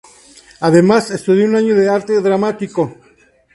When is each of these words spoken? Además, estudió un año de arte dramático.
Además, 0.61 1.11
estudió 1.11 1.45
un 1.45 1.55
año 1.55 1.75
de 1.75 1.87
arte 1.87 2.19
dramático. 2.21 2.97